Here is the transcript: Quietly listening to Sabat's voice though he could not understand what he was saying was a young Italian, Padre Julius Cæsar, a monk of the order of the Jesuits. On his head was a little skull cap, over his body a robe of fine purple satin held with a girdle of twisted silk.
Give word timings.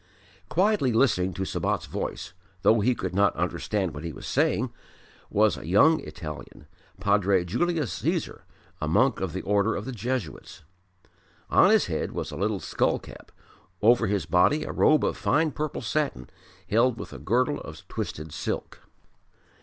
Quietly 0.49 0.91
listening 0.91 1.31
to 1.35 1.45
Sabat's 1.45 1.85
voice 1.85 2.33
though 2.63 2.79
he 2.79 2.95
could 2.95 3.13
not 3.13 3.35
understand 3.35 3.93
what 3.93 4.03
he 4.03 4.11
was 4.11 4.25
saying 4.25 4.71
was 5.29 5.55
a 5.59 5.67
young 5.67 5.99
Italian, 5.99 6.65
Padre 6.99 7.45
Julius 7.45 8.01
Cæsar, 8.01 8.41
a 8.81 8.87
monk 8.87 9.19
of 9.21 9.31
the 9.33 9.43
order 9.43 9.75
of 9.75 9.85
the 9.85 9.91
Jesuits. 9.91 10.63
On 11.51 11.69
his 11.69 11.85
head 11.85 12.13
was 12.13 12.31
a 12.31 12.35
little 12.35 12.59
skull 12.59 12.97
cap, 12.97 13.31
over 13.83 14.07
his 14.07 14.25
body 14.25 14.63
a 14.63 14.71
robe 14.71 15.05
of 15.05 15.17
fine 15.17 15.51
purple 15.51 15.83
satin 15.83 16.27
held 16.67 16.97
with 16.97 17.13
a 17.13 17.19
girdle 17.19 17.59
of 17.61 17.87
twisted 17.87 18.33
silk. 18.33 18.79